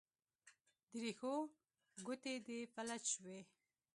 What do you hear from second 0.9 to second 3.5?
د رېښو ګوتې دې فلج شوي